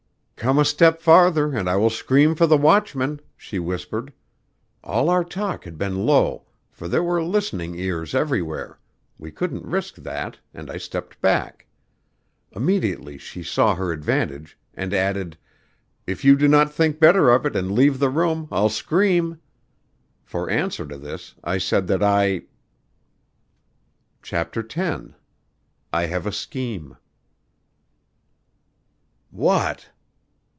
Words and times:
'Come 0.41 0.57
a 0.57 0.65
step 0.65 0.99
farther 1.03 1.55
and 1.55 1.69
I 1.69 1.75
will 1.75 1.91
scream 1.91 2.33
for 2.33 2.47
the 2.47 2.57
watchman,' 2.57 3.19
she 3.37 3.59
whispered. 3.59 4.11
All 4.83 5.07
our 5.07 5.23
talk 5.23 5.65
had 5.65 5.77
been 5.77 6.03
low, 6.03 6.47
for 6.71 6.87
there 6.87 7.03
were 7.03 7.23
listening 7.23 7.75
ears 7.75 8.15
everywhere 8.15 8.79
we 9.19 9.29
couldn't 9.29 9.63
risk 9.63 9.97
that, 9.97 10.39
and 10.51 10.71
I 10.71 10.77
stepped 10.77 11.21
back. 11.21 11.67
Immediately 12.53 13.19
she 13.19 13.43
saw 13.43 13.75
her 13.75 13.91
advantage, 13.91 14.57
and 14.73 14.95
added, 14.95 15.37
'If 16.07 16.25
you 16.25 16.35
do 16.35 16.47
not 16.47 16.73
think 16.73 16.99
better 16.99 17.29
of 17.29 17.45
it 17.45 17.55
and 17.55 17.69
leave 17.73 17.99
the 17.99 18.09
room, 18.09 18.47
I'll 18.51 18.67
scream.' 18.69 19.39
For 20.23 20.49
answer 20.49 20.87
to 20.87 20.97
this 20.97 21.35
I 21.43 21.59
said 21.59 21.85
that 21.85 22.01
I" 22.01 22.45
CHAPTER 24.23 24.65
X 24.75 25.11
"I 25.93 26.07
have 26.07 26.25
a 26.25 26.31
scheme" 26.31 26.97
"What?" 29.29 29.87